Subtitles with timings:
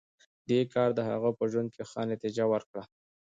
[0.49, 2.83] دې کار د هغه په ژوند کې ښه نتېجه ورکړه